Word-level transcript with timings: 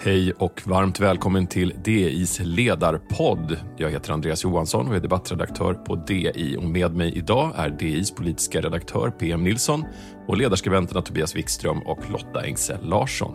Hej 0.00 0.32
och 0.32 0.62
varmt 0.64 1.00
välkommen 1.00 1.46
till 1.46 1.74
DIs 1.84 2.40
ledarpodd. 2.40 3.56
Jag 3.76 3.90
heter 3.90 4.12
Andreas 4.12 4.44
Johansson 4.44 4.88
och 4.88 4.96
är 4.96 5.00
debattredaktör 5.00 5.74
på 5.74 5.94
DI. 5.94 6.56
Och 6.58 6.64
med 6.64 6.94
mig 6.94 7.12
idag 7.16 7.52
är 7.56 7.70
DIs 7.70 8.14
politiska 8.14 8.60
redaktör 8.60 9.10
PM 9.10 9.44
Nilsson 9.44 9.84
och 10.26 10.36
ledarskribenterna 10.36 11.02
Tobias 11.02 11.36
Wikström 11.36 11.78
och 11.78 12.10
Lotta 12.10 12.46
Engsell 12.46 12.88
Larsson. 12.88 13.34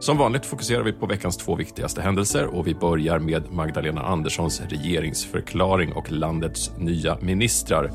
Som 0.00 0.16
vanligt 0.16 0.46
fokuserar 0.46 0.82
vi 0.82 0.92
på 0.92 1.06
veckans 1.06 1.36
två 1.36 1.54
viktigaste 1.54 2.02
händelser 2.02 2.46
och 2.46 2.66
vi 2.66 2.74
börjar 2.74 3.18
med 3.18 3.52
Magdalena 3.52 4.02
Anderssons 4.02 4.62
regeringsförklaring 4.68 5.92
och 5.92 6.12
landets 6.12 6.70
nya 6.78 7.18
ministrar. 7.20 7.90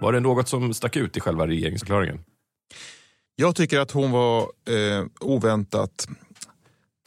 Var 0.00 0.12
det 0.12 0.20
något 0.20 0.48
som 0.48 0.74
stack 0.74 0.96
ut 0.96 1.16
i 1.16 1.20
själva 1.20 1.46
regeringsförklaringen? 1.46 2.18
Jag 3.38 3.56
tycker 3.56 3.78
att 3.78 3.90
hon 3.90 4.10
var 4.10 4.40
eh, 4.68 5.04
oväntat 5.20 6.08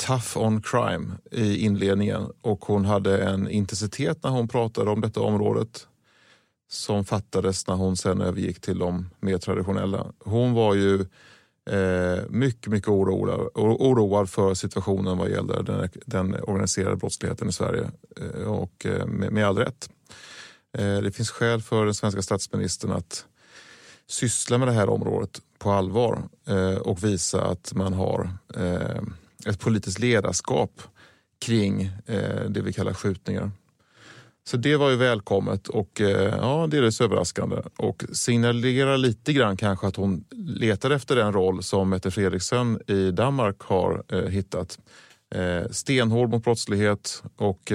tough 0.07 0.37
on 0.37 0.61
crime 0.61 1.11
i 1.31 1.57
inledningen 1.57 2.31
och 2.41 2.65
hon 2.65 2.85
hade 2.85 3.23
en 3.23 3.49
intensitet 3.49 4.23
när 4.23 4.29
hon 4.29 4.47
pratade 4.47 4.91
om 4.91 5.01
detta 5.01 5.21
området 5.21 5.87
som 6.69 7.05
fattades 7.05 7.67
när 7.67 7.75
hon 7.75 7.97
sen 7.97 8.21
övergick 8.21 8.61
till 8.61 8.79
de 8.79 9.09
mer 9.19 9.37
traditionella. 9.37 10.07
Hon 10.19 10.53
var 10.53 10.75
ju 10.75 11.05
eh, 11.69 12.23
mycket, 12.29 12.67
mycket 12.67 12.89
oroad, 12.89 13.49
oroad 13.55 14.29
för 14.29 14.53
situationen 14.53 15.17
vad 15.17 15.29
gäller 15.29 15.63
den, 15.63 15.89
den 16.05 16.35
organiserade 16.43 16.95
brottsligheten 16.95 17.49
i 17.49 17.51
Sverige 17.51 17.91
eh, 18.21 18.47
och 18.47 18.85
eh, 18.85 19.05
med, 19.05 19.31
med 19.31 19.47
all 19.47 19.57
rätt. 19.57 19.89
Eh, 20.77 20.97
det 20.97 21.11
finns 21.11 21.29
skäl 21.31 21.61
för 21.61 21.85
den 21.85 21.93
svenska 21.93 22.21
statsministern 22.21 22.91
att 22.91 23.25
syssla 24.09 24.57
med 24.57 24.67
det 24.67 24.71
här 24.71 24.89
området 24.89 25.41
på 25.57 25.71
allvar 25.71 26.23
eh, 26.47 26.75
och 26.75 27.03
visa 27.03 27.45
att 27.45 27.73
man 27.73 27.93
har 27.93 28.29
eh, 28.55 29.01
ett 29.45 29.59
politiskt 29.59 29.99
ledarskap 29.99 30.81
kring 31.39 31.81
eh, 32.05 32.43
det 32.49 32.61
vi 32.61 32.73
kallar 32.73 32.93
skjutningar. 32.93 33.51
Så 34.43 34.57
det 34.57 34.75
var 34.75 34.89
ju 34.89 34.95
välkommet 34.95 35.67
och 35.67 36.01
eh, 36.01 36.35
ja, 36.41 36.67
delvis 36.67 37.01
överraskande 37.01 37.57
och 37.77 38.03
signalerar 38.11 38.97
lite 38.97 39.33
grann 39.33 39.57
kanske 39.57 39.87
att 39.87 39.95
hon 39.95 40.25
letar 40.35 40.91
efter 40.91 41.15
den 41.15 41.33
roll 41.33 41.63
som 41.63 41.89
Mette 41.89 42.11
Fredriksen 42.11 42.79
i 42.87 43.11
Danmark 43.11 43.61
har 43.61 44.03
eh, 44.07 44.23
hittat. 44.23 44.79
Stenhård 45.71 46.29
mot 46.29 46.43
brottslighet 46.43 47.23
och 47.35 47.71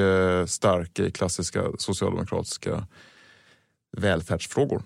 stark 0.46 0.98
i 0.98 1.10
klassiska 1.10 1.64
socialdemokratiska 1.78 2.86
välfärdsfrågor. 3.96 4.82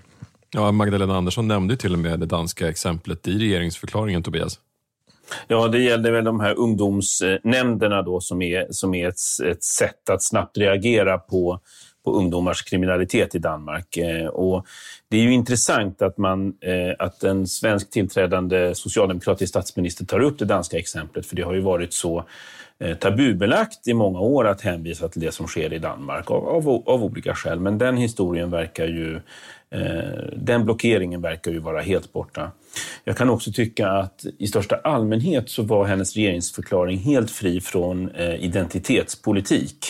Ja, 0.51 0.73
Magdalena 0.73 1.17
Andersson 1.17 1.49
nämnde 1.49 1.77
till 1.77 1.93
och 1.93 1.99
med 1.99 2.21
det 2.21 2.27
danska 2.27 2.69
exemplet 2.69 3.29
i 3.29 3.39
regeringsförklaringen, 3.39 4.23
Tobias. 4.23 4.61
Ja, 5.49 5.69
det 5.69 5.79
gällde 5.79 6.11
väl 6.11 6.25
de 6.25 6.41
här 6.41 6.59
ungdomsnämnderna 6.59 8.03
då 8.03 8.21
som 8.21 8.43
är, 8.43 8.67
som 8.71 8.95
är 8.95 9.09
ett, 9.09 9.19
ett 9.45 9.65
sätt 9.65 10.11
att 10.11 10.23
snabbt 10.23 10.59
reagera 10.59 11.19
på, 11.19 11.61
på 12.05 12.13
ungdomars 12.13 12.63
kriminalitet 12.63 13.35
i 13.35 13.39
Danmark. 13.39 13.97
Eh, 13.97 14.27
och 14.27 14.67
det 15.09 15.17
är 15.17 15.23
ju 15.23 15.33
intressant 15.33 16.03
att, 16.03 16.19
man, 16.19 16.55
eh, 16.61 16.95
att 16.99 17.25
en 17.25 17.47
svensk 17.47 17.91
tillträdande 17.91 18.75
socialdemokratisk 18.75 19.51
statsminister 19.51 20.05
tar 20.05 20.21
upp 20.21 20.39
det 20.39 20.45
danska 20.45 20.79
exemplet, 20.79 21.27
för 21.27 21.37
det 21.37 21.43
har 21.43 21.55
ju 21.55 21.61
varit 21.61 21.93
så 21.93 22.25
eh, 22.81 22.97
tabubelagt 22.97 23.89
i 23.89 23.95
många 23.95 24.21
år 24.21 24.47
att 24.47 24.61
hänvisa 24.61 25.09
till 25.09 25.21
det 25.21 25.33
som 25.33 25.47
sker 25.47 25.73
i 25.73 25.79
Danmark 25.79 26.31
av, 26.31 26.49
av, 26.49 26.69
av 26.69 27.05
olika 27.05 27.35
skäl. 27.35 27.61
Men 27.61 27.79
den 27.79 27.97
historien 27.97 28.51
verkar 28.51 28.87
ju 28.87 29.21
Eh, 29.71 30.33
den 30.37 30.65
blockeringen 30.65 31.23
verkar 31.23 31.51
ju 31.51 31.59
vara 31.59 31.81
helt 31.81 32.13
borta. 32.13 32.51
Jag 33.05 33.17
kan 33.17 33.31
också 33.31 33.53
tycka 33.53 33.89
att 33.89 34.27
i 34.39 34.47
största 34.47 34.77
allmänhet 34.77 35.51
så 35.51 35.63
var 35.63 35.85
hennes 35.85 36.17
regeringsförklaring 36.17 36.99
helt 36.99 37.31
fri 37.31 37.61
från 37.61 38.11
eh, 38.11 38.45
identitetspolitik. 38.45 39.87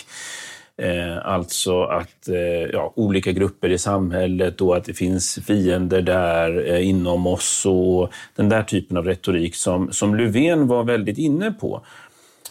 Eh, 0.77 1.27
alltså 1.27 1.83
att 1.83 2.29
ja, 2.73 2.93
olika 2.97 3.33
grupper 3.33 3.69
i 3.69 3.79
samhället 3.79 4.61
och 4.61 4.77
att 4.77 4.85
det 4.85 4.95
finns 4.95 5.39
fiender 5.47 6.03
där 6.03 6.79
inom 6.79 7.27
oss 7.27 7.67
och 7.67 8.13
den 8.37 8.49
där 8.49 8.63
typen 8.63 8.97
av 8.97 9.05
retorik 9.05 9.55
som, 9.55 9.93
som 9.93 10.15
Löfven 10.15 10.67
var 10.67 10.85
väldigt 10.85 11.19
inne 11.19 11.53
på. 11.53 11.83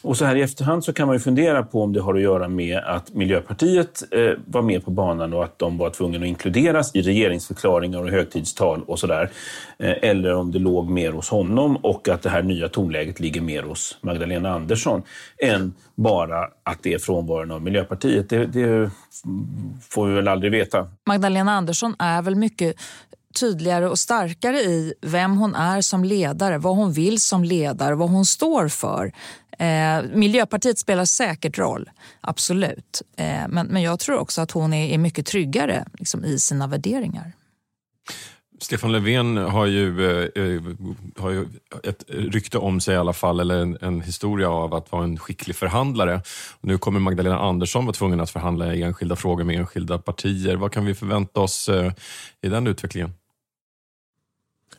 Och 0.02 0.18
så 0.18 0.26
här 0.26 0.36
i 0.36 0.42
efterhand 0.42 0.84
så 0.84 0.94
kan 0.94 1.08
man 1.08 1.16
ju 1.16 1.20
fundera 1.20 1.64
på 1.64 1.84
om 1.84 1.94
det 1.94 2.02
har 2.02 2.16
att 2.16 2.22
göra 2.22 2.48
med 2.48 2.78
att 2.78 3.14
Miljöpartiet 3.14 4.04
eh, 4.12 4.32
var 4.46 4.62
med 4.62 4.86
på 4.86 4.92
banan 4.92 5.34
och 5.34 5.44
att 5.44 5.60
de 5.60 5.78
var 5.78 5.90
tvungna 5.90 6.18
att 6.18 6.26
inkluderas 6.26 6.96
i 6.96 7.02
regeringsförklaringar 7.02 8.04
och 8.04 8.10
högtidstal 8.10 8.84
och 8.84 9.00
sådär. 9.00 9.30
Eh, 9.80 10.10
eller 10.10 10.34
om 10.34 10.52
det 10.52 10.60
låg 10.60 10.90
mer 10.90 11.12
hos 11.12 11.30
honom 11.30 11.78
och 11.78 12.10
att 12.10 12.22
det 12.22 12.30
här 12.30 12.44
nya 12.44 12.70
tonläget 12.70 13.20
ligger 13.20 13.42
mer 13.42 13.64
hos 13.64 13.98
Magdalena 14.02 14.50
Andersson 14.50 15.04
än 15.38 15.74
bara 15.96 16.44
att 16.64 16.84
det 16.84 16.94
är 16.94 17.00
frånvaron 17.00 17.52
av 17.52 17.62
Miljöpartiet. 17.62 18.30
Det, 18.30 18.46
det 18.46 18.92
får 19.90 20.08
vi 20.08 20.14
väl 20.14 20.28
aldrig 20.28 20.52
veta. 20.52 20.88
Magdalena 21.06 21.52
Andersson 21.52 21.96
är 22.00 22.22
väl 22.22 22.36
mycket 22.36 22.76
tydligare 23.40 23.90
och 23.90 24.00
starkare 24.00 24.58
i 24.58 24.94
vem 25.02 25.38
hon 25.38 25.56
är 25.56 25.82
som 25.82 26.04
ledare, 26.04 26.58
vad 26.58 26.76
hon 26.76 26.92
vill 26.92 27.22
som 27.22 27.44
ledare, 27.44 27.96
vad 27.96 28.10
hon 28.10 28.26
står 28.26 28.68
för. 28.68 29.12
Eh, 29.58 30.04
Miljöpartiet 30.14 30.80
spelar 30.80 31.06
säkert 31.06 31.58
roll, 31.58 31.90
absolut. 32.22 33.02
Eh, 33.18 33.48
men, 33.50 33.68
men 33.68 33.82
jag 33.82 34.00
tror 34.00 34.18
också 34.18 34.42
att 34.42 34.52
hon 34.52 34.74
är, 34.74 34.94
är 34.94 34.98
mycket 34.98 35.26
tryggare 35.26 35.86
liksom, 36.00 36.26
i 36.26 36.40
sina 36.40 36.68
värderingar. 36.68 37.34
Stefan 38.60 38.92
Löfven 38.92 39.38
har 39.38 39.66
ju, 39.66 40.12
eh, 40.12 40.44
eh, 40.44 40.62
har 41.18 41.32
ju 41.32 41.46
ett 41.84 42.04
rykte 42.08 42.58
om 42.58 42.80
sig 42.80 42.94
i 42.94 42.98
alla 42.98 43.14
fall, 43.14 43.40
eller 43.40 43.62
en, 43.62 43.78
en, 43.82 44.02
historia 44.02 44.50
av 44.50 44.74
att 44.74 44.92
vara 44.92 45.04
en 45.04 45.20
skicklig 45.20 45.56
förhandlare. 45.56 46.22
Nu 46.62 46.78
kommer 46.78 47.00
Magdalena 47.00 47.40
Andersson 47.40 47.86
vara 47.86 47.94
tvungen 47.94 48.20
att 48.20 48.30
förhandla 48.30 48.74
i 48.74 48.84
enskilda 48.84 49.16
frågor 49.16 49.44
med 49.44 49.56
enskilda 49.56 49.98
partier. 49.98 50.56
Vad 50.56 50.72
kan 50.72 50.86
vi 50.86 50.96
förvänta 50.96 51.40
oss 51.40 51.70
eh, 51.70 51.92
i 52.42 52.50
den 52.50 52.68
utvecklingen? 52.68 53.14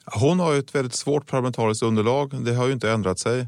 Hon 0.04 0.40
har 0.40 0.52
ju 0.52 0.58
ett 0.58 0.74
väldigt 0.74 0.94
svårt 0.94 1.26
parlamentariskt 1.26 1.82
underlag. 1.82 2.44
Det 2.44 2.54
har 2.54 2.66
ju 2.66 2.72
inte 2.72 2.90
ändrat 2.90 3.18
sig. 3.18 3.46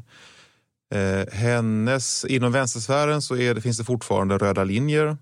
Eh, 0.91 1.33
hennes, 1.33 2.25
inom 2.25 2.51
vänstersfären 2.51 3.21
så 3.21 3.37
är 3.37 3.55
det, 3.55 3.61
finns 3.61 3.77
det 3.77 3.83
fortfarande 3.83 4.37
röda 4.37 4.63
linjer. 4.63 5.17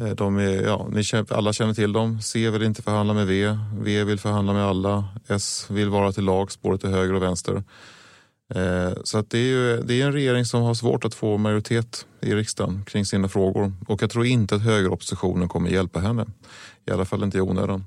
Eh, 0.00 0.08
de 0.08 0.38
är, 0.38 0.62
ja, 0.62 0.88
ni 0.92 1.04
känner, 1.04 1.32
alla 1.32 1.52
känner 1.52 1.74
till 1.74 1.92
dem. 1.92 2.20
C 2.22 2.50
vill 2.50 2.62
inte 2.62 2.82
förhandla 2.82 3.14
med 3.14 3.26
V. 3.26 3.58
V 3.80 4.04
vill 4.04 4.18
förhandla 4.18 4.52
med 4.52 4.64
alla. 4.64 5.04
S 5.28 5.66
vill 5.70 5.88
vara 5.88 6.12
till 6.12 6.24
lags 6.24 6.60
både 6.60 6.78
till 6.78 6.90
höger 6.90 7.14
och 7.14 7.22
vänster. 7.22 7.62
Eh, 8.54 8.92
så 9.04 9.18
att 9.18 9.30
det, 9.30 9.38
är 9.38 9.42
ju, 9.42 9.82
det 9.82 10.00
är 10.00 10.06
en 10.06 10.12
regering 10.12 10.44
som 10.44 10.62
har 10.62 10.74
svårt 10.74 11.04
att 11.04 11.14
få 11.14 11.36
majoritet 11.36 12.06
i 12.20 12.34
riksdagen 12.34 12.84
kring 12.84 13.06
sina 13.06 13.28
frågor. 13.28 13.72
Och 13.88 14.02
jag 14.02 14.10
tror 14.10 14.26
inte 14.26 14.54
att 14.54 14.62
högeroppositionen 14.62 15.48
kommer 15.48 15.70
hjälpa 15.70 16.00
henne. 16.00 16.26
I 16.86 16.90
alla 16.90 17.04
fall 17.04 17.24
inte 17.24 17.38
i 17.38 17.40
onödan. 17.40 17.84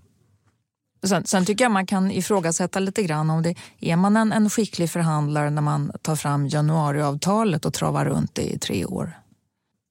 Sen, 1.03 1.25
sen, 1.25 1.45
tycker 1.45 1.65
jag 1.65 1.71
man 1.71 1.85
kan 1.85 2.11
ifrågasätta 2.11 2.79
lite 2.79 3.03
grann 3.03 3.29
om 3.29 3.41
det 3.43 3.55
är 3.79 3.95
man 3.95 4.17
en, 4.17 4.31
en 4.31 4.49
skicklig 4.49 4.89
förhandlare 4.89 5.49
när 5.49 5.61
man 5.61 5.91
tar 6.01 6.15
fram 6.15 6.47
januariavtalet 6.47 7.65
och 7.65 7.73
travar 7.73 8.05
runt 8.05 8.35
det 8.35 8.53
i 8.53 8.59
tre 8.59 8.85
år. 8.85 9.11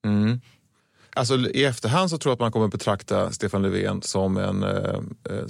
Mm. 0.05 0.41
Alltså, 1.17 1.35
I 1.35 1.65
efterhand 1.65 2.11
så 2.11 2.19
tror 2.19 2.31
jag 2.31 2.35
att 2.35 2.41
man 2.41 2.53
kommer 2.53 2.69
betrakta 2.69 3.33
Stefan 3.33 3.63
Löfven 3.63 4.03
som 4.03 4.37
en 4.37 4.63
eh, 4.63 5.01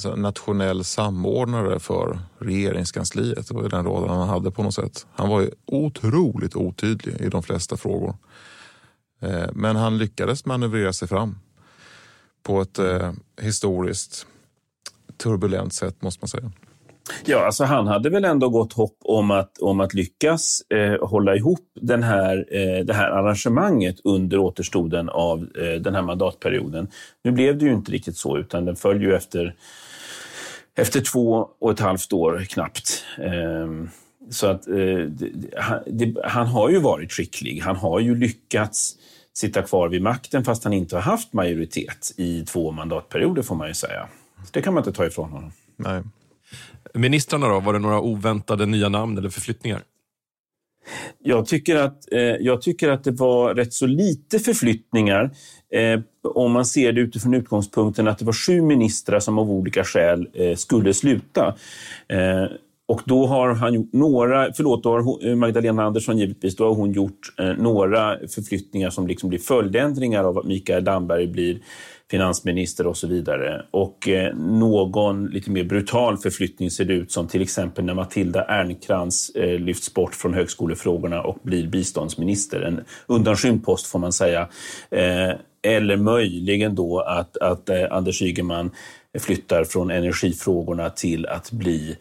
eh 0.04 0.16
nationell 0.16 0.84
samordnare 0.84 1.80
för 1.80 2.18
regeringskansliet. 2.38 3.48
Det 3.48 3.54
var 3.54 3.68
den 3.68 3.84
rollen 3.84 4.10
han 4.10 4.28
hade 4.28 4.50
på 4.50 4.62
något 4.62 4.74
sätt. 4.74 5.06
Han 5.12 5.28
var 5.28 5.40
ju 5.40 5.50
otroligt 5.66 6.56
otydlig 6.56 7.20
i 7.20 7.28
de 7.28 7.42
flesta 7.42 7.76
frågor. 7.76 8.16
Eh, 9.20 9.46
men 9.52 9.76
han 9.76 9.98
lyckades 9.98 10.44
manövrera 10.44 10.92
sig 10.92 11.08
fram 11.08 11.38
på 12.42 12.60
ett 12.60 12.78
eh, 12.78 13.12
historiskt 13.40 14.26
turbulent 15.22 15.74
sätt 15.74 16.02
måste 16.02 16.22
man 16.22 16.28
säga. 16.28 16.52
Ja, 17.24 17.46
alltså 17.46 17.64
han 17.64 17.86
hade 17.86 18.10
väl 18.10 18.24
ändå 18.24 18.48
gott 18.48 18.72
hopp 18.72 18.96
om 19.04 19.30
att, 19.30 19.58
om 19.58 19.80
att 19.80 19.94
lyckas 19.94 20.62
eh, 20.70 21.08
hålla 21.08 21.36
ihop 21.36 21.60
den 21.80 22.02
här, 22.02 22.46
eh, 22.50 22.84
det 22.84 22.92
här 22.92 23.10
arrangemanget 23.10 23.96
under 24.04 24.38
återstoden 24.38 25.08
av 25.08 25.38
eh, 25.38 25.80
den 25.80 25.94
här 25.94 26.02
mandatperioden. 26.02 26.88
Nu 27.24 27.30
blev 27.30 27.58
det 27.58 27.64
ju 27.64 27.72
inte 27.72 27.92
riktigt 27.92 28.16
så, 28.16 28.38
utan 28.38 28.64
den 28.64 28.76
föll 28.76 29.02
ju 29.02 29.14
efter, 29.14 29.54
efter 30.74 31.00
två 31.00 31.48
och 31.60 31.70
ett 31.70 31.80
halvt 31.80 32.12
år 32.12 32.46
knappt. 32.48 33.04
Ehm, 33.18 33.90
så 34.30 34.46
att 34.46 34.68
eh, 34.68 34.74
det, 35.08 35.30
det, 35.86 36.14
han 36.24 36.46
har 36.46 36.70
ju 36.70 36.78
varit 36.78 37.12
skicklig. 37.12 37.60
Han 37.60 37.76
har 37.76 38.00
ju 38.00 38.14
lyckats 38.14 38.96
sitta 39.34 39.62
kvar 39.62 39.88
vid 39.88 40.02
makten 40.02 40.44
fast 40.44 40.64
han 40.64 40.72
inte 40.72 40.96
har 40.96 41.02
haft 41.02 41.32
majoritet 41.32 42.12
i 42.16 42.44
två 42.44 42.70
mandatperioder 42.70 43.42
får 43.42 43.54
man 43.54 43.68
ju 43.68 43.74
säga. 43.74 44.08
Det 44.50 44.62
kan 44.62 44.74
man 44.74 44.80
inte 44.80 44.92
ta 44.92 45.06
ifrån 45.06 45.30
honom. 45.30 45.52
Nej. 45.76 46.02
Ministrarna 46.94 47.48
då, 47.48 47.60
var 47.60 47.72
det 47.72 47.78
några 47.78 48.00
oväntade 48.00 48.66
nya 48.66 48.88
namn 48.88 49.18
eller 49.18 49.30
förflyttningar? 49.30 49.82
Jag 51.18 51.46
tycker 51.46 51.76
att, 51.76 52.12
eh, 52.12 52.20
jag 52.20 52.62
tycker 52.62 52.88
att 52.88 53.04
det 53.04 53.10
var 53.10 53.54
rätt 53.54 53.72
så 53.72 53.86
lite 53.86 54.38
förflyttningar 54.38 55.30
eh, 55.72 56.00
om 56.34 56.52
man 56.52 56.66
ser 56.66 56.92
det 56.92 57.00
utifrån 57.00 57.34
utgångspunkten 57.34 58.08
att 58.08 58.18
det 58.18 58.24
var 58.24 58.32
sju 58.32 58.62
ministrar 58.62 59.20
som 59.20 59.38
av 59.38 59.50
olika 59.50 59.84
skäl 59.84 60.28
eh, 60.32 60.56
skulle 60.56 60.94
sluta. 60.94 61.54
Eh, 62.08 62.46
och 62.88 63.02
då 63.04 63.26
har 63.26 63.54
han 63.54 63.74
gjort 63.74 63.92
några, 63.92 64.52
förlåt, 64.52 64.82
då 64.82 64.90
har 64.90 65.34
Magdalena 65.34 65.84
Andersson 65.84 66.18
givetvis, 66.18 66.56
då 66.56 66.68
har 66.68 66.74
hon 66.74 66.92
gjort 66.92 67.34
eh, 67.38 67.46
några 67.46 68.18
förflyttningar 68.28 68.90
som 68.90 69.06
liksom 69.06 69.28
blir 69.28 69.38
följdändringar 69.38 70.24
av 70.24 70.38
att 70.38 70.44
Mikael 70.44 70.84
Damberg 70.84 71.26
blir 71.26 71.58
finansminister 72.12 72.86
och 72.86 72.96
så 72.96 73.06
vidare. 73.06 73.62
Och 73.70 74.08
eh, 74.08 74.34
någon 74.36 75.26
lite 75.26 75.50
mer 75.50 75.64
brutal 75.64 76.18
förflyttning 76.18 76.70
ser 76.70 76.84
det 76.84 76.92
ut 76.92 77.12
som 77.12 77.28
till 77.28 77.42
exempel 77.42 77.84
när 77.84 77.94
Matilda 77.94 78.44
Ernkrans 78.44 79.30
eh, 79.30 79.58
lyfts 79.58 79.94
bort 79.94 80.14
från 80.14 80.34
högskolefrågorna 80.34 81.22
och 81.22 81.38
blir 81.42 81.66
biståndsminister. 81.66 82.60
En 82.60 82.80
undanskymd 83.06 83.64
post 83.64 83.86
får 83.86 83.98
man 83.98 84.12
säga. 84.12 84.48
Eh, 84.90 85.30
eller 85.62 85.96
möjligen 85.96 86.74
då 86.74 87.00
att, 87.00 87.36
att 87.36 87.68
eh, 87.68 87.84
Anders 87.90 88.22
Ygeman 88.22 88.70
flyttar 89.18 89.64
från 89.64 89.90
energifrågorna 89.90 90.90
till 90.90 91.26
att 91.26 91.52
bli 91.52 91.96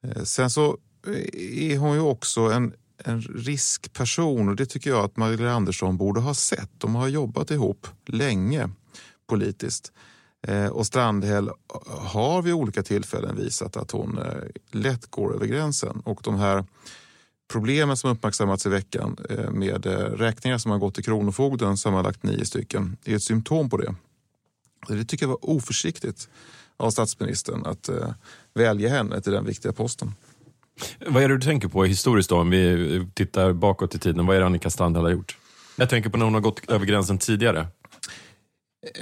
Eh, 0.04 0.24
sen 0.24 0.50
så 0.50 0.78
är 1.34 1.78
hon 1.78 1.94
ju 1.94 2.02
också 2.02 2.42
en, 2.42 2.74
en 3.04 3.22
riskperson 3.22 4.50
och 4.50 4.56
det 4.56 4.66
tycker 4.66 4.90
jag 4.90 5.06
att 5.06 5.18
Magdalena 5.18 5.56
Andersson 5.56 5.98
borde 5.98 6.20
ha 6.20 6.34
sett. 6.34 6.70
De 6.78 6.96
har 6.96 7.08
jobbat 7.08 7.52
ihop 7.52 7.88
länge 8.06 8.70
politiskt. 9.28 9.92
Eh, 10.48 10.68
och 10.68 10.86
Strandhäll 10.86 11.50
har 11.88 12.42
vid 12.42 12.54
olika 12.54 12.84
tillfällen 12.84 13.36
visat 13.36 13.78
att 13.78 13.92
hon 13.92 14.18
eh, 14.18 14.26
lätt 14.72 15.12
går 15.12 15.36
över 15.36 15.46
gränsen. 15.46 16.02
Och 16.06 16.20
de 16.24 16.36
här 16.36 16.66
problemen 17.52 17.98
som 17.98 18.12
uppmärksammats 18.12 18.66
i 18.66 18.70
veckan 18.70 19.18
eh, 19.30 19.52
med 19.52 19.86
räkningar 20.20 20.58
som 20.58 20.72
har 20.72 20.78
gått 20.78 20.96
till 20.96 21.04
Kronofogden, 21.04 21.78
sammanlagt 21.78 22.24
nio 22.24 22.46
stycken, 22.46 22.98
är 23.06 23.16
ett 23.16 23.24
symptom 23.24 23.70
på 23.70 23.78
det. 23.78 23.96
Det 24.88 25.06
tycker 25.06 25.26
jag 25.26 25.30
var 25.30 25.50
oförsiktigt 25.50 26.30
av 26.78 26.92
statsministern 26.92 27.66
att 27.66 27.90
välja 28.54 28.90
henne 28.90 29.22
till 29.22 29.32
den 29.32 29.46
viktiga 29.46 29.74
posten. 29.74 30.14
Vad 31.08 31.24
är 31.24 31.30
det 31.30 31.38
du 31.38 31.42
tänker 31.42 31.68
på 31.68 31.84
historiskt 31.84 32.30
då, 32.30 32.38
om 32.38 32.50
vi 32.50 33.08
tittar 33.14 33.54
bakåt 33.54 33.96
i 33.96 34.00
tiden? 34.00 34.26
Vad 34.26 34.36
är 34.36 34.40
det 34.40 34.46
Annika 34.46 34.70
Strandhäll 34.70 35.04
har 35.04 35.12
gjort? 35.12 35.38
Jag 35.76 35.90
tänker 35.90 36.10
på 36.10 36.18
när 36.18 36.26
hon 36.26 36.34
har 36.34 36.42
gått 36.42 36.70
över 36.70 36.86
gränsen 36.86 37.18
tidigare. 37.18 37.68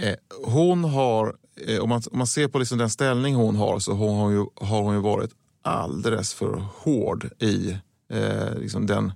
Eh, 0.01 0.16
hon 0.45 0.83
har, 0.83 1.36
eh, 1.68 1.80
om 1.80 1.89
man, 1.89 2.01
om 2.12 2.18
man 2.18 2.27
ser 2.27 2.48
på 2.48 2.60
liksom 2.60 2.77
den 2.77 2.89
ställning 2.89 3.36
hon 3.36 3.56
har 3.56 3.80
så 3.80 3.92
hon 3.92 4.18
har, 4.18 4.31
ju, 4.31 4.45
har 4.56 4.81
hon 4.81 4.95
ju 4.95 5.01
varit 5.01 5.31
alldeles 5.62 6.33
för 6.33 6.66
hård 6.75 7.30
i 7.39 7.78
eh, 8.13 8.60
liksom 8.60 8.86
den, 8.86 9.13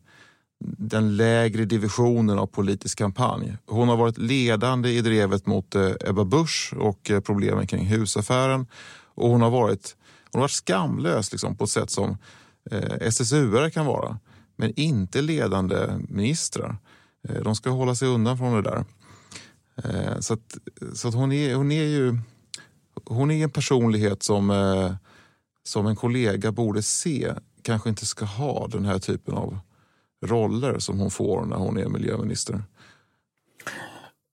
den 0.60 1.18
lägre 1.18 1.66
divisionen 1.66 2.40
av 2.40 2.48
politisk 2.48 2.98
kampanj. 2.98 3.58
Hon 3.66 3.90
har 3.90 3.98
varit 3.98 4.18
ledande 4.18 4.90
i 4.90 5.02
drevet 5.02 5.46
mot 5.46 5.76
eh, 5.76 5.92
Ebba 6.06 6.24
Busch 6.24 6.74
och 6.80 7.12
eh, 7.12 7.20
problemen 7.20 7.68
kring 7.68 7.86
husaffären. 7.86 8.68
Och 9.16 9.30
hon 9.30 9.42
har 9.42 9.50
varit, 9.50 9.96
hon 10.32 10.40
har 10.40 10.44
varit 10.44 10.52
skamlös 10.52 11.32
liksom, 11.32 11.58
på 11.58 11.64
ett 11.64 11.70
sätt 11.70 11.90
som 11.90 12.18
eh, 12.72 13.08
SSU 13.08 13.70
kan 13.70 13.86
vara. 13.86 14.20
Men 14.56 14.74
inte 14.76 15.22
ledande 15.22 15.78
ministrar. 16.10 16.78
Eh, 17.28 17.44
de 17.44 17.56
ska 17.56 17.70
hålla 17.70 17.96
sig 17.96 18.08
undan 18.08 18.38
från 18.38 18.54
det 18.54 18.62
där. 18.62 18.86
Eh, 19.84 20.20
så 20.20 20.34
att, 20.34 20.58
så 20.94 21.08
att 21.08 21.14
hon, 21.14 21.32
är, 21.32 21.56
hon 21.56 21.72
är 21.72 21.84
ju 21.84 22.18
hon 23.06 23.32
är 23.32 23.44
en 23.44 23.50
personlighet 23.50 24.24
som, 24.24 24.50
eh, 24.50 24.94
som 25.64 25.88
en 25.88 25.96
kollega 25.96 26.52
borde 26.52 26.82
se 26.82 27.34
kanske 27.62 27.90
inte 27.90 28.06
ska 28.06 28.26
ha 28.26 28.68
den 28.68 28.86
här 28.86 29.00
typen 29.00 29.34
av 29.34 29.60
roller 30.26 30.80
som 30.80 31.00
hon 31.00 31.12
får 31.12 31.46
när 31.46 31.56
hon 31.56 31.78
är 31.78 31.88
miljöminister. 31.88 32.64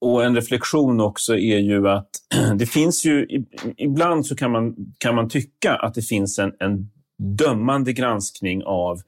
Och 0.01 0.25
en 0.25 0.35
reflektion 0.35 0.99
också 0.99 1.33
är 1.33 1.57
ju 1.57 1.87
att 1.87 2.09
det 2.55 2.65
finns 2.65 3.05
ju, 3.05 3.45
ibland 3.77 4.25
så 4.25 4.35
kan 4.35 4.51
man, 4.51 4.75
kan 4.97 5.15
man 5.15 5.29
tycka 5.29 5.75
att 5.75 5.93
det 5.93 6.01
finns 6.01 6.39
en, 6.39 6.53
en 6.59 6.89
dömande 7.17 7.93
granskning 7.93 8.63
av, 8.63 9.01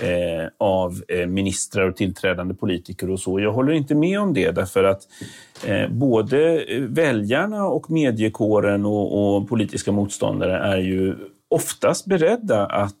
eh, 0.00 0.48
av 0.58 1.02
eh, 1.08 1.26
ministrar 1.26 1.88
och 1.88 1.96
tillträdande 1.96 2.54
politiker 2.54 3.10
och 3.10 3.20
så. 3.20 3.40
Jag 3.40 3.52
håller 3.52 3.72
inte 3.72 3.94
med 3.94 4.20
om 4.20 4.34
det 4.34 4.50
därför 4.50 4.84
att 4.84 5.02
eh, 5.66 5.88
både 5.88 6.64
väljarna 6.88 7.66
och 7.66 7.90
mediekåren 7.90 8.86
och, 8.86 9.36
och, 9.36 9.48
politiska 9.48 9.92
motståndare 9.92 10.58
är 10.58 10.78
ju 10.78 11.16
oftast 11.50 12.06
beredda 12.06 12.66
att 12.66 13.00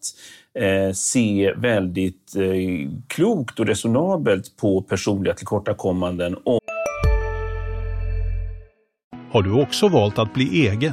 eh, 0.58 0.92
se 0.92 1.52
väldigt 1.56 2.36
eh, 2.36 2.90
klokt 3.06 3.60
och 3.60 3.66
resonabelt 3.66 4.56
på 4.56 4.82
personliga 4.82 5.34
tillkortakommanden. 5.34 6.36
Har 9.30 9.42
du 9.42 9.62
också 9.62 9.88
valt 9.88 10.18
att 10.18 10.34
bli 10.34 10.68
egen? 10.68 10.92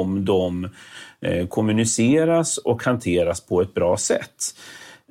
Om 0.00 0.24
de 0.24 0.68
eh, 1.20 1.46
kommuniceras 1.46 2.58
och 2.58 2.84
hanteras 2.84 3.40
på 3.40 3.62
ett 3.62 3.74
bra 3.74 3.96
sätt. 3.96 4.54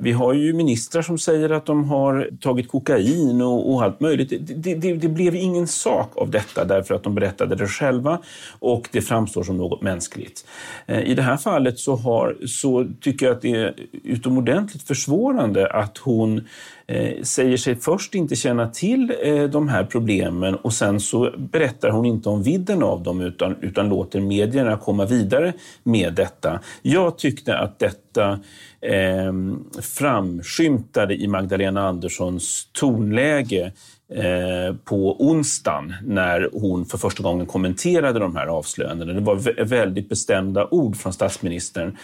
Vi 0.01 0.11
har 0.11 0.33
ju 0.33 0.53
ministrar 0.53 1.01
som 1.01 1.17
säger 1.17 1.49
att 1.49 1.65
de 1.65 1.89
har 1.89 2.29
tagit 2.41 2.67
kokain 2.67 3.41
och, 3.41 3.73
och 3.73 3.83
allt 3.83 3.99
möjligt. 3.99 4.29
Det, 4.29 4.75
det, 4.75 4.93
det, 4.93 5.07
blev 5.07 5.35
ingen 5.35 5.67
sak 5.67 6.11
av 6.15 6.31
detta 6.31 6.65
därför 6.65 6.95
att 6.95 7.03
de 7.03 7.15
berättade 7.15 7.55
det 7.55 7.67
själva 7.67 8.19
och 8.59 8.89
det 8.91 9.01
framstår 9.01 9.43
som 9.43 9.57
något 9.57 9.81
mänskligt. 9.81 10.45
Eh, 10.85 10.99
I 10.99 11.15
det 11.15 11.21
här 11.21 11.37
fallet 11.37 11.79
så, 11.79 11.95
har, 11.95 12.37
så 12.45 12.87
tycker 13.01 13.25
jag 13.25 13.35
att 13.35 13.41
det 13.41 13.55
är 13.55 13.73
utomordentligt 14.03 14.83
försvårande 14.83 15.67
att 15.67 15.97
hon 15.97 16.47
Eh, 16.89 17.21
säger 17.23 17.57
sig 17.57 17.75
först 17.75 18.15
inte 18.15 18.35
känna 18.35 18.67
till 18.67 19.13
eh, 19.23 19.43
de 19.43 19.67
här 19.67 19.83
problemen 19.83 20.55
och 20.55 20.73
sen 20.73 20.99
så 20.99 21.33
berättar 21.37 21.89
hon 21.89 22.05
inte 22.05 22.29
om 22.29 22.43
vidden 22.43 22.83
av 22.83 23.03
dem 23.03 23.21
utan, 23.21 23.55
utan 23.61 23.89
låter 23.89 24.19
medierna 24.19 24.77
komma 24.77 25.05
vidare 25.05 25.53
med 25.83 26.13
detta. 26.13 26.59
Jag 26.81 27.17
tyckte 27.17 27.57
att 27.57 27.79
detta 27.79 28.39
eh, 28.81 29.33
framskymtade 29.81 31.15
i 31.15 31.27
Magdalena 31.27 31.87
Anderssons 31.87 32.67
tonläge 32.71 33.71
eh, 34.13 34.75
på 34.83 35.25
onsdagen 35.29 35.93
när 36.03 36.49
hon 36.53 36.85
för 36.85 36.97
första 36.97 37.23
gången 37.23 37.45
kommenterade 37.45 38.19
de 38.19 38.35
här 38.35 38.47
avslöjandena. 38.47 39.13
Det 39.13 39.21
var 39.21 39.63
väldigt 39.65 40.09
bestämda 40.09 40.67
ord 40.71 40.97
från 40.97 41.13
statsministern. 41.13 41.97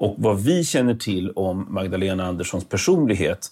Och 0.00 0.14
vad 0.18 0.40
vi 0.42 0.64
känner 0.64 0.94
till 0.94 1.30
om 1.30 1.66
Magdalena 1.68 2.26
Anderssons 2.26 2.68
personlighet 2.68 3.50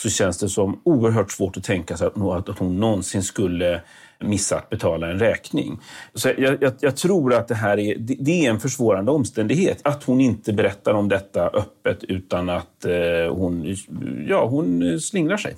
så 0.00 0.10
känns 0.10 0.38
det 0.38 0.48
som 0.48 0.80
oerhört 0.84 1.30
svårt 1.30 1.56
att 1.56 1.64
tänka 1.64 1.96
sig 1.96 2.06
att 2.06 2.58
hon 2.58 2.80
någonsin 2.80 3.22
skulle 3.22 3.80
missa 4.20 4.56
att 4.56 4.70
betala 4.70 5.10
en 5.10 5.18
räkning. 5.18 5.80
Så 6.14 6.28
jag, 6.38 6.62
jag, 6.62 6.72
jag, 6.80 6.96
tror 6.96 7.34
att 7.34 7.48
det 7.48 7.54
här 7.54 7.78
är, 7.78 7.96
det 7.98 8.46
är 8.46 8.50
en 8.50 8.60
försvårande 8.60 9.10
omständighet. 9.10 9.80
Att 9.84 10.04
hon 10.04 10.20
inte 10.20 10.52
berättar 10.52 10.94
om 10.94 11.08
detta 11.08 11.48
öppet 11.48 12.04
utan 12.04 12.48
att 12.48 12.84
eh, 12.84 13.34
hon, 13.34 13.76
ja, 14.28 14.46
hon 14.46 14.92
eh, 14.92 14.98
slingrar 14.98 15.36
sig. 15.36 15.56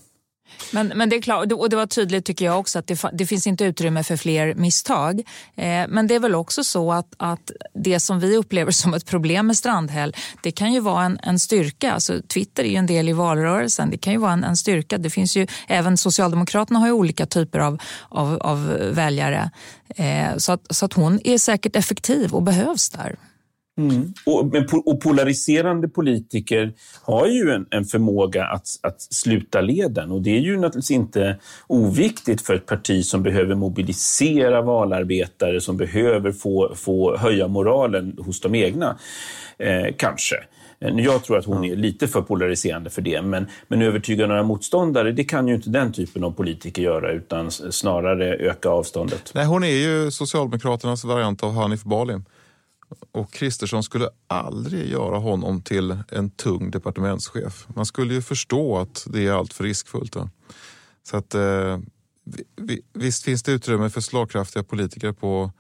Men, 0.73 0.93
men 0.97 1.09
det 1.09 1.17
är 1.17 1.23
klart, 1.23 1.53
och 1.53 1.71
det 1.71 1.77
var 1.77 1.87
tydligt 1.87 2.25
tycker 2.25 2.45
jag 2.45 2.59
också 2.59 2.79
att 2.79 2.87
det, 2.87 3.05
det 3.13 3.27
finns 3.27 3.47
inte 3.47 3.65
utrymme 3.65 4.05
för 4.05 4.17
fler 4.17 4.55
misstag. 4.55 5.21
Eh, 5.57 5.89
men 5.89 6.07
det 6.07 6.15
är 6.15 6.21
väl 6.21 6.35
också 6.35 6.65
så 6.65 6.93
att, 6.93 7.15
att 7.17 7.51
det 7.75 8.01
som 8.01 8.21
vi 8.21 8.37
upplever 8.37 8.73
som 8.83 8.95
ett 8.95 9.07
problem 9.07 9.47
med 9.47 9.57
Strandhäll, 9.57 10.17
det 10.43 10.51
kan 10.51 10.73
ju 10.73 10.81
vara 10.81 11.05
en, 11.05 11.19
en 11.23 11.39
styrka. 11.39 11.93
Alltså, 11.93 12.23
Twitter 12.29 12.65
är 12.65 12.69
ju 12.69 12.77
en 12.77 12.87
del 12.87 13.09
i 13.09 13.13
valrörelsen, 13.13 13.91
det 13.91 13.99
kan 13.99 14.13
ju 14.13 14.19
vara 14.19 14.33
en, 14.33 14.45
en 14.45 14.57
styrka. 14.57 14.99
Det 14.99 15.11
finns 15.11 15.37
ju, 15.37 15.47
även 15.69 15.97
Socialdemokraterna 15.97 16.79
har 16.79 16.87
ju 16.87 16.93
olika 16.93 17.27
typer 17.27 17.59
av, 17.59 17.79
av, 18.09 18.39
av 18.43 18.67
väljare. 18.93 19.51
Eh, 19.97 20.37
så, 20.37 20.53
att, 20.53 20.75
så 20.75 20.85
att 20.85 20.93
hon 20.93 21.21
är 21.25 21.39
säkert 21.39 21.77
effektiv 21.77 22.35
och 22.35 22.43
behövs 22.43 22.91
där. 22.91 23.17
Mm. 23.79 24.13
Och, 24.27 24.47
men, 24.47 24.67
och 24.85 25.01
polariserande 25.01 25.89
politiker 25.89 26.73
har 27.03 27.27
ju 27.27 27.51
en, 27.51 27.67
en, 27.71 27.85
förmåga 27.85 28.45
att, 28.45 28.67
att 28.83 29.03
sluta 29.03 29.61
leden 29.61 30.11
och 30.11 30.23
det 30.23 30.31
är 30.31 30.41
ju 30.41 30.57
naturligtvis 30.57 30.91
inte 30.91 31.37
oviktigt 31.67 32.41
för 32.41 32.55
ett 32.55 32.67
parti 32.67 33.05
som 33.05 33.23
behöver 33.23 33.55
mobilisera 33.55 34.63
valarbetare, 34.63 35.61
som 35.61 35.77
behöver 35.77 36.33
få, 36.33 36.73
få 36.75 37.17
höja 37.17 37.49
moralen 37.49 38.19
hos 38.19 38.41
de 38.41 38.55
egna, 38.55 38.99
eh, 39.59 39.95
kanske. 39.97 40.37
Eh, 40.81 40.99
jag 40.99 41.25
tror 41.25 41.39
att 41.39 41.45
hon 41.45 41.65
är 41.65 41.77
lite 41.77 42.09
för 42.09 42.23
polariserande 42.23 42.91
för 42.91 43.03
det, 43.03 43.23
men, 43.23 43.47
men 43.69 43.83
övertyga 43.83 44.27
några 44.27 44.43
motståndare, 44.43 45.13
det 45.13 45.25
kan 45.25 45.49
ju 45.49 45.55
inte 45.55 45.71
den 45.71 45.93
typen 45.93 46.25
av 46.25 46.31
politiker 46.31 46.83
göra, 46.83 47.13
utan 47.13 47.51
snarare 47.51 48.37
öka 48.37 48.69
avståndet. 48.69 49.33
Nej, 49.35 49.47
hon 49.47 49.65
är 49.65 49.69
ju 49.69 50.11
Socialdemokraternas 50.11 51.05
variant 51.05 51.43
av 51.43 51.53
Hanif 51.53 51.83
Bali. 51.83 52.15
Och 53.13 53.33
Kristersson 53.33 53.83
skulle 53.83 54.09
aldrig 54.27 54.91
göra 54.91 55.19
honom 55.19 55.63
till 55.63 55.99
en 56.09 56.31
tung 56.31 56.71
departementschef. 56.71 57.67
Man 57.75 57.87
skulle 57.87 58.15
ju 58.15 58.23
förstå 58.23 58.79
att 58.79 59.07
det 59.11 59.27
är 59.27 59.33
allt 59.33 59.53
för 59.53 59.65
riskfullt. 59.65 60.13
Då. 60.13 60.29
Så 61.03 61.17
att, 61.17 61.35
eh, 61.35 61.79
visst 62.93 63.25
finns 63.25 63.43
det 63.43 63.53
utrymme 63.53 63.91
för 63.91 64.01
slagkraftiga 64.01 64.63
politiker 64.63 65.13
på, 65.13 65.51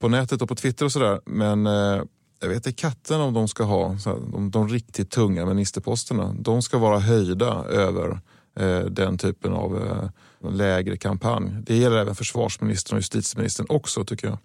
på 0.00 0.08
nätet 0.08 0.42
och 0.42 0.48
på 0.48 0.54
Twitter 0.54 0.84
och 0.84 0.92
sådär. 0.92 1.20
Men 1.26 1.66
eh, 1.66 2.02
jag 2.40 2.48
vet 2.48 2.56
inte 2.66 2.72
katten 2.72 3.20
om 3.20 3.34
de 3.34 3.48
ska 3.48 3.64
ha 3.64 3.88
här, 3.88 4.16
de, 4.32 4.50
de, 4.50 4.68
riktigt 4.68 5.10
tunga 5.10 5.46
ministerposterna. 5.46 6.34
De 6.38 6.62
ska 6.62 6.78
vara 6.78 6.98
höjda 6.98 7.64
över 7.64 8.20
eh, 8.56 8.80
den 8.80 9.18
typen 9.18 9.52
av 9.52 9.86
eh, 9.86 10.50
lägre 10.50 10.96
kampanj. 10.96 11.50
Det 11.62 11.76
gäller 11.76 11.96
även 11.96 12.14
försvarsministern 12.14 12.96
och 12.96 13.00
justitieministern 13.00 13.66
också 13.68 14.04
tycker 14.04 14.26
jag. 14.26 14.38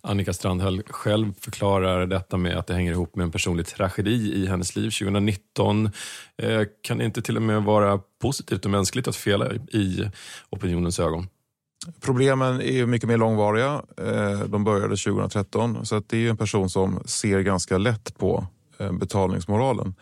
Annika 0.00 0.32
Strandhäll 0.32 0.82
själv 0.86 1.32
förklarar 1.40 2.06
detta 2.06 2.36
med 2.36 2.56
att 2.56 2.66
det 2.66 2.74
hänger 2.74 2.92
ihop 2.92 3.16
med 3.16 3.24
en 3.24 3.30
personlig 3.30 3.66
tragedi 3.66 4.34
i 4.34 4.46
hennes 4.46 4.76
liv 4.76 4.90
2019. 4.90 5.90
Eh, 6.42 6.62
kan 6.82 6.98
det 6.98 7.04
inte 7.04 7.22
till 7.22 7.36
och 7.36 7.42
med 7.42 7.62
vara 7.62 8.00
positivt 8.22 8.64
och 8.64 8.70
mänskligt 8.70 9.08
att 9.08 9.16
fela 9.16 9.54
i 9.54 10.10
opinionens 10.50 11.00
ögon? 11.00 11.28
Problemen 12.00 12.60
är 12.60 12.86
mycket 12.86 13.08
mer 13.08 13.16
långvariga. 13.16 13.82
Eh, 13.98 14.40
de 14.40 14.64
började 14.64 14.96
2013 14.96 15.86
så 15.86 15.96
att 15.96 16.08
det 16.08 16.26
är 16.26 16.30
en 16.30 16.36
person 16.36 16.70
som 16.70 17.02
ser 17.04 17.40
ganska 17.40 17.78
lätt 17.78 18.18
på 18.18 18.46
eh, 18.78 18.92
betalningsmoralen. 18.92 19.94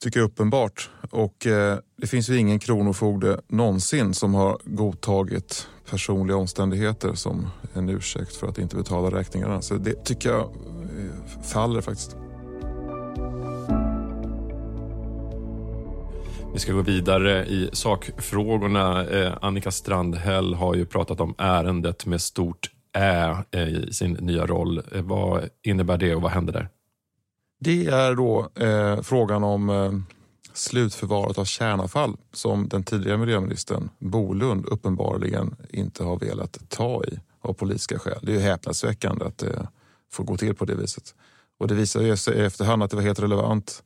Tycker 0.00 0.20
jag 0.20 0.24
är 0.24 0.30
uppenbart. 0.30 0.90
Och 1.10 1.46
eh, 1.46 1.78
det 1.96 2.06
finns 2.06 2.30
ju 2.30 2.36
ingen 2.36 2.58
kronofogde 2.58 3.40
någonsin 3.48 4.14
som 4.14 4.34
har 4.34 4.58
godtagit 4.64 5.68
personliga 5.90 6.36
omständigheter 6.36 7.14
som 7.14 7.46
en 7.74 7.88
ursäkt 7.88 8.36
för 8.36 8.46
att 8.46 8.58
inte 8.58 8.76
betala 8.76 9.18
räkningarna. 9.18 9.62
Så 9.62 9.74
det 9.74 10.04
tycker 10.04 10.30
jag 10.30 10.40
eh, 10.40 11.42
faller 11.42 11.80
faktiskt. 11.80 12.16
Vi 16.54 16.60
ska 16.60 16.72
gå 16.72 16.82
vidare 16.82 17.46
i 17.46 17.70
sakfrågorna. 17.72 19.06
Eh, 19.06 19.32
Annika 19.40 19.70
Strandhäll 19.70 20.54
har 20.54 20.74
ju 20.74 20.86
pratat 20.86 21.20
om 21.20 21.34
ärendet 21.38 22.06
med 22.06 22.20
stort 22.20 22.70
Ä 22.96 23.44
i 23.60 23.92
sin 23.92 24.12
nya 24.12 24.46
roll. 24.46 24.82
Vad 24.92 25.48
innebär 25.62 25.98
det 25.98 26.14
och 26.14 26.22
vad 26.22 26.30
händer 26.30 26.52
där? 26.52 26.68
Det 27.64 27.86
är 27.86 28.14
då 28.14 28.48
eh, 28.54 29.02
frågan 29.02 29.44
om 29.44 29.70
eh, 29.70 29.92
slutförvaret 30.52 31.38
av 31.38 31.44
kärnavfall 31.44 32.16
som 32.32 32.68
den 32.68 32.84
tidigare 32.84 33.18
miljöministern 33.18 33.90
Bolund 33.98 34.66
uppenbarligen 34.66 35.56
inte 35.70 36.04
har 36.04 36.18
velat 36.18 36.58
ta 36.68 37.04
i 37.04 37.18
av 37.40 37.52
politiska 37.52 37.98
skäl. 37.98 38.18
Det 38.22 38.32
är 38.32 38.36
ju 38.36 38.40
häpnadsväckande 38.40 39.24
att 39.24 39.38
det 39.38 39.68
får 40.12 40.24
gå 40.24 40.36
till 40.36 40.54
på 40.54 40.64
det 40.64 40.74
viset. 40.74 41.14
Och 41.58 41.68
det 41.68 41.74
visar 41.74 42.16
sig 42.16 42.36
i 42.36 42.44
efterhand 42.44 42.82
att 42.82 42.90
det 42.90 42.96
var 42.96 43.02
helt 43.02 43.20
relevant 43.20 43.82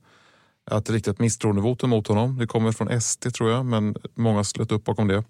att 0.70 0.90
rikta 0.90 1.10
ett 1.10 1.20
misstroendevotum 1.20 1.90
mot 1.90 2.06
honom. 2.06 2.38
Det 2.38 2.46
kommer 2.46 2.72
från 2.72 3.00
SD 3.00 3.34
tror 3.34 3.50
jag, 3.50 3.66
men 3.66 3.96
många 4.14 4.44
slöt 4.44 4.72
upp 4.72 4.84
bakom 4.84 5.08
det. 5.08 5.24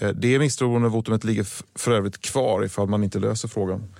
Eh, 0.00 0.08
det 0.08 0.38
misstroendevotumet 0.38 1.24
ligger 1.24 1.46
för 1.78 1.92
övrigt 1.92 2.20
kvar 2.20 2.64
ifall 2.64 2.88
man 2.88 3.04
inte 3.04 3.18
löser 3.18 3.48
frågan. 3.48 3.94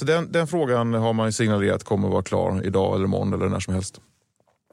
Så 0.00 0.06
den, 0.06 0.32
den 0.32 0.46
frågan 0.46 0.94
har 0.94 1.12
man 1.12 1.32
signalerat 1.32 1.84
kommer 1.84 2.08
att 2.08 2.12
vara 2.12 2.22
klar 2.22 2.60
idag 2.64 2.94
eller 2.94 3.04
imorgon 3.04 3.32
eller 3.32 3.48
när 3.48 3.60
som 3.60 3.74
helst 3.74 4.00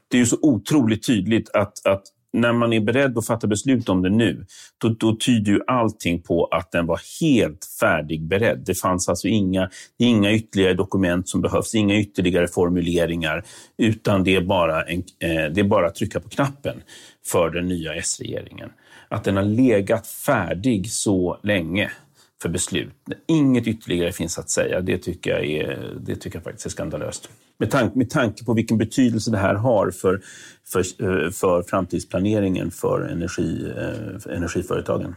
det 0.07 0.17
är 0.17 0.19
ju 0.19 0.25
så 0.25 0.37
otroligt 0.41 1.07
tydligt 1.07 1.49
att, 1.49 1.85
att 1.85 2.03
när 2.33 2.53
man 2.53 2.73
är 2.73 2.79
beredd 2.79 3.17
att 3.17 3.25
fatta 3.25 3.47
beslut 3.47 3.89
om 3.89 4.01
det 4.01 4.09
nu, 4.09 4.45
då, 4.77 4.89
då 4.89 5.15
tyder 5.15 5.51
ju 5.51 5.59
allting 5.67 6.21
på 6.21 6.45
att 6.45 6.71
den 6.71 6.85
var 6.85 6.99
helt 7.21 7.65
färdigberedd. 7.79 8.63
Det 8.65 8.75
fanns 8.75 9.09
alltså 9.09 9.27
inga, 9.27 9.69
inga 9.99 10.33
ytterligare 10.33 10.73
dokument 10.73 11.29
som 11.29 11.41
behövs, 11.41 11.75
inga 11.75 11.99
ytterligare 11.99 12.47
formuleringar, 12.47 13.43
utan 13.77 14.23
det 14.23 14.35
är 14.35 14.41
bara, 14.41 14.83
en, 14.83 14.97
eh, 14.97 15.51
det 15.53 15.59
är 15.59 15.63
bara 15.63 15.87
att 15.87 15.95
trycka 15.95 16.19
på 16.19 16.29
knappen 16.29 16.81
för 17.25 17.49
den 17.49 17.67
nya 17.67 17.95
S-regeringen. 17.95 18.69
Att 19.09 19.23
den 19.23 19.37
har 19.37 19.43
legat 19.43 20.07
färdig 20.07 20.91
så 20.91 21.39
länge 21.43 21.91
för 22.41 22.49
beslut. 22.49 22.93
Inget 23.27 23.67
ytterligare 23.67 24.11
finns 24.11 24.39
att 24.39 24.49
säga. 24.49 24.81
Det 24.81 24.97
tycker 24.97 25.31
jag, 25.31 25.45
är, 25.45 25.93
det 25.99 26.15
tycker 26.15 26.37
jag 26.37 26.43
faktiskt 26.43 26.65
är 26.65 26.69
skandalöst. 26.69 27.29
Med, 27.59 27.71
tank, 27.71 27.95
med 27.95 28.09
tanke 28.09 28.45
på 28.45 28.53
vilken 28.53 28.77
betydelse 28.77 29.31
det 29.31 29.37
här 29.37 29.55
har 29.55 29.91
för, 29.91 30.21
för, 30.67 30.83
för 31.31 31.63
framtidsplaneringen 31.63 32.71
för 32.71 33.01
energi, 33.01 33.73
för 34.19 34.29
energiföretagen. 34.29 35.15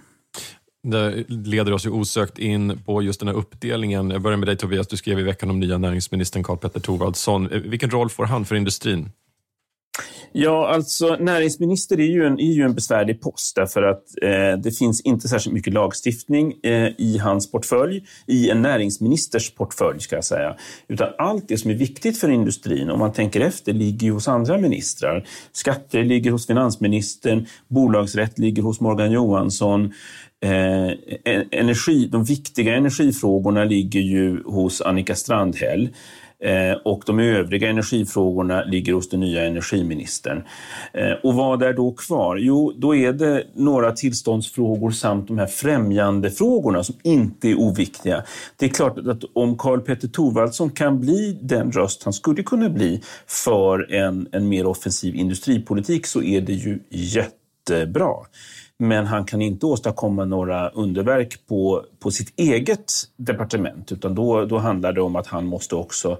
Det 0.83 1.25
leder 1.29 1.73
oss 1.73 1.87
ju 1.87 1.91
osökt 1.91 2.39
in 2.39 2.79
på 2.87 3.03
just 3.03 3.21
den 3.21 3.29
här 3.29 3.37
uppdelningen. 3.37 4.11
Jag 4.11 4.23
börjar 4.23 4.39
med 4.39 4.49
dig 4.49 4.57
Tobias, 4.57 4.89
du 4.89 4.97
skrev 4.97 5.19
i 5.19 5.23
veckan 5.23 5.51
om 5.51 5.61
nya 5.61 5.79
näringsministern 5.79 6.43
Karl 6.43 6.57
Petter 6.57 6.81
Thorwaldsson. 6.81 7.53
Eh, 7.53 7.61
vilken 7.61 7.91
roll 7.91 8.11
får 8.11 8.25
han 8.25 8.45
för 8.45 8.55
industrin? 8.55 9.11
Ja, 10.33 10.69
alltså 10.75 11.17
näringsminister 11.21 12.01
är 12.01 12.07
ju 12.07 12.27
en, 12.27 12.41
är 12.41 12.53
ju 12.53 12.63
en 12.63 12.75
besvärlig 12.75 13.21
post 13.21 13.57
därför 13.57 13.83
att 13.83 14.03
eh, 14.23 14.59
det 14.63 14.79
finns 14.79 15.01
inte 15.01 15.29
särskilt 15.29 15.55
mycket 15.55 15.73
lagstiftning 15.73 16.55
eh, 16.63 16.89
i 16.99 17.19
hans 17.23 17.51
portfölj, 17.51 18.05
i 18.27 18.51
en 18.51 18.63
näringsministers 18.63 19.55
portfölj 19.55 20.01
ska 20.01 20.17
jag 20.17 20.25
säga. 20.25 20.57
Utan 20.89 21.09
allt 21.19 21.49
det 21.49 21.59
som 21.59 21.71
är 21.71 21.75
viktigt 21.75 22.19
för 22.19 22.29
industrin, 22.29 22.91
om 22.91 22.99
man 22.99 23.13
tänker 23.13 23.41
efter, 23.41 23.73
ligger 23.73 24.07
ju 24.07 24.13
hos 24.13 24.29
andra 24.29 24.59
ministrar. 24.59 25.27
Skatter 25.53 26.05
ligger 26.05 26.31
hos 26.31 26.47
finansministern, 26.47 27.47
bolagsrätt 27.69 28.39
ligger 28.39 28.63
hos 28.63 28.81
Morgan 28.81 29.13
Johansson, 29.13 29.93
Eh, 30.43 30.91
e-, 31.25 31.45
energi, 31.51 32.07
de 32.07 32.25
viktiga 32.25 32.77
energifrågorna 32.77 33.65
ligger 33.65 34.01
ju 34.01 34.43
hos 34.43 34.81
Annika 34.81 35.15
Strandhäll. 35.15 35.89
Eh, 36.43 36.73
och 36.85 37.03
de 37.07 37.19
övriga 37.19 37.71
energifrågorna 37.71 38.65
ligger 38.65 38.93
hos 38.93 39.09
den 39.09 39.21
nya 39.21 39.47
energiministern. 39.47 40.43
Eh, 40.93 41.13
och 41.23 41.35
vad 41.35 41.63
är 41.63 41.73
då 41.73 41.93
kvar? 41.93 42.37
Jo, 42.37 42.73
då 42.77 42.97
är 42.97 43.13
det 43.13 43.45
några 43.55 43.93
tillståndsfrågor 43.93 44.91
samt 44.91 45.29
de 45.29 45.39
här 45.39 45.47
främjandefrågorna 45.47 46.85
som 46.85 46.95
inte 47.03 47.49
är 47.49 47.61
oviktiga. 47.61 48.25
Det 48.57 48.67
är 48.67 48.69
klart 48.69 48.99
att 48.99 49.25
om 49.33 49.59
Karl 49.59 49.81
Petter 49.81 50.09
Thorwaldsson 50.09 50.71
kan 50.71 51.01
bli 51.01 51.39
den 51.43 51.73
röst 51.73 52.05
han 52.05 52.13
skulle 52.13 52.43
kunna 52.43 52.69
bli 52.69 53.03
för 53.27 53.93
en, 53.93 54.29
en 54.33 54.49
mer 54.49 54.67
offensiv 54.67 55.15
industripolitik 55.15 56.07
så 56.07 56.23
är 56.23 56.41
det 56.41 56.53
ju 56.53 56.79
jättebra. 56.91 58.15
Men 58.83 59.07
han 59.07 59.25
kan 59.25 59.43
inte 59.43 59.67
åstadkomma 59.67 60.25
några 60.25 60.69
underverk 60.69 61.47
på, 61.47 61.85
på 61.99 62.11
sitt 62.11 62.41
eget 62.41 62.93
departement 63.17 63.93
utan 63.93 64.15
då, 64.15 64.45
då 64.45 64.59
handlar 64.59 64.93
det 64.93 65.01
om 65.01 65.17
att 65.17 65.27
han 65.27 65.47
måste 65.47 65.75
också 65.75 66.19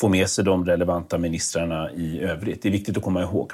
få 0.00 0.08
med 0.08 0.28
sig 0.28 0.44
de 0.44 0.66
relevanta 0.66 1.18
ministrarna 1.18 1.90
i 1.92 2.20
övrigt. 2.20 2.62
Det 2.62 2.68
är 2.68 2.72
viktigt 2.72 2.96
att 2.96 3.02
komma 3.02 3.22
ihåg. 3.22 3.52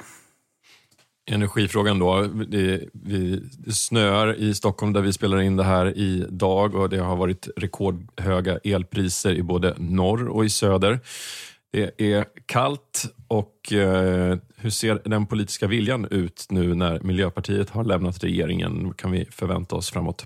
Energifrågan 1.31 1.99
då. 1.99 2.21
Det, 2.21 2.81
vi, 2.93 3.43
det 3.57 3.71
snöar 3.71 4.35
i 4.35 4.55
Stockholm 4.55 4.93
där 4.93 5.01
vi 5.01 5.13
spelar 5.13 5.41
in 5.41 5.55
det 5.55 5.63
här 5.63 5.97
idag 5.97 6.75
och 6.75 6.89
det 6.89 6.97
har 6.97 7.15
varit 7.15 7.47
rekordhöga 7.57 8.57
elpriser 8.63 9.33
i 9.33 9.43
både 9.43 9.73
norr 9.77 10.27
och 10.27 10.45
i 10.45 10.49
söder. 10.49 10.99
Det 11.71 12.01
är 12.13 12.25
kallt 12.45 13.05
och 13.27 13.73
eh, 13.73 14.37
hur 14.55 14.69
ser 14.69 15.01
den 15.05 15.25
politiska 15.25 15.67
viljan 15.67 16.05
ut 16.05 16.45
nu 16.49 16.75
när 16.75 16.99
Miljöpartiet 16.99 17.69
har 17.69 17.83
lämnat 17.83 18.23
regeringen? 18.23 18.93
kan 18.93 19.11
vi 19.11 19.25
förvänta 19.25 19.75
oss 19.75 19.89
framåt? 19.89 20.25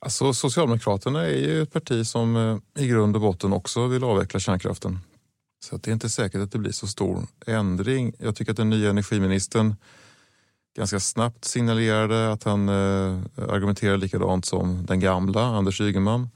Alltså, 0.00 0.32
Socialdemokraterna 0.32 1.22
är 1.22 1.36
ju 1.36 1.62
ett 1.62 1.72
parti 1.72 2.06
som 2.06 2.36
eh, 2.36 2.82
i 2.84 2.88
grund 2.88 3.16
och 3.16 3.22
botten 3.22 3.52
också 3.52 3.86
vill 3.86 4.04
avveckla 4.04 4.40
kärnkraften. 4.40 4.98
Så 5.64 5.76
det 5.76 5.90
är 5.90 5.92
inte 5.92 6.08
säkert 6.08 6.40
att 6.40 6.52
det 6.52 6.58
blir 6.58 6.72
så 6.72 6.86
stor 6.86 7.26
ändring. 7.46 8.12
Jag 8.18 8.36
tycker 8.36 8.52
att 8.52 8.56
den 8.56 8.70
nya 8.70 8.90
energiministern 8.90 9.74
ganska 10.76 11.00
snabbt 11.00 11.44
signalerade 11.44 12.32
att 12.32 12.44
han 12.44 12.68
eh, 12.68 13.18
argumenterar 13.48 13.96
likadant 13.96 14.44
som 14.44 14.86
den 14.86 15.00
gamla 15.00 15.42
Anders 15.42 15.80
Ygeman. 15.80 16.28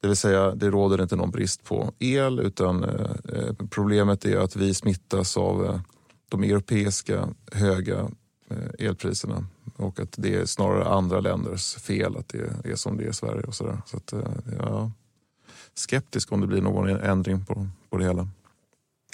Det 0.00 0.06
vill 0.08 0.16
säga, 0.16 0.54
det 0.54 0.70
råder 0.70 1.02
inte 1.02 1.16
någon 1.16 1.30
brist 1.30 1.64
på 1.64 1.92
el 1.98 2.38
utan 2.38 2.84
eh, 2.84 3.52
problemet 3.70 4.24
är 4.24 4.38
att 4.38 4.56
vi 4.56 4.74
smittas 4.74 5.36
av 5.36 5.64
eh, 5.64 5.80
de 6.28 6.42
europeiska 6.42 7.28
höga 7.52 8.10
eh, 8.50 8.86
elpriserna 8.86 9.44
och 9.76 10.00
att 10.00 10.14
det 10.18 10.34
är 10.34 10.44
snarare 10.44 10.84
andra 10.84 11.20
länders 11.20 11.74
fel 11.74 12.16
att 12.16 12.28
det 12.28 12.70
är 12.70 12.76
som 12.76 12.96
det 12.96 13.04
är 13.04 13.08
i 13.08 13.12
Sverige. 13.12 13.42
och 13.42 13.54
Så, 13.54 13.66
där. 13.66 13.82
så 13.86 13.96
att, 13.96 14.12
eh, 14.12 14.20
ja, 14.58 14.90
skeptisk 15.74 16.32
om 16.32 16.40
det 16.40 16.46
blir 16.46 16.62
någon 16.62 16.88
ändring 16.88 17.44
på, 17.44 17.68
på 17.90 17.96
det 17.96 18.04
hela. 18.04 18.28